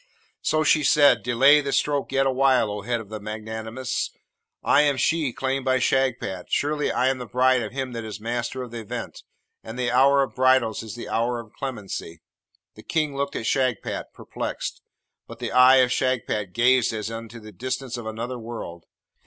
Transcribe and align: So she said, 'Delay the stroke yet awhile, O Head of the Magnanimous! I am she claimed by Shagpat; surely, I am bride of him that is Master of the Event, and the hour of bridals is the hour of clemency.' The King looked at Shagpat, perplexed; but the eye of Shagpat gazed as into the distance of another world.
So 0.41 0.63
she 0.63 0.83
said, 0.83 1.21
'Delay 1.21 1.61
the 1.61 1.71
stroke 1.71 2.11
yet 2.11 2.25
awhile, 2.25 2.71
O 2.71 2.81
Head 2.81 2.99
of 2.99 3.09
the 3.09 3.19
Magnanimous! 3.19 4.09
I 4.63 4.81
am 4.81 4.97
she 4.97 5.31
claimed 5.31 5.63
by 5.63 5.77
Shagpat; 5.77 6.47
surely, 6.51 6.91
I 6.91 7.07
am 7.09 7.19
bride 7.27 7.61
of 7.61 7.71
him 7.71 7.91
that 7.91 8.03
is 8.03 8.19
Master 8.19 8.63
of 8.63 8.71
the 8.71 8.79
Event, 8.79 9.21
and 9.63 9.77
the 9.77 9.91
hour 9.91 10.23
of 10.23 10.33
bridals 10.33 10.81
is 10.81 10.95
the 10.95 11.07
hour 11.07 11.39
of 11.39 11.53
clemency.' 11.53 12.23
The 12.73 12.81
King 12.81 13.15
looked 13.15 13.35
at 13.35 13.45
Shagpat, 13.45 14.11
perplexed; 14.11 14.81
but 15.27 15.37
the 15.37 15.51
eye 15.51 15.75
of 15.85 15.91
Shagpat 15.91 16.51
gazed 16.51 16.91
as 16.93 17.11
into 17.11 17.39
the 17.39 17.51
distance 17.51 17.95
of 17.95 18.07
another 18.07 18.39
world. 18.39 18.85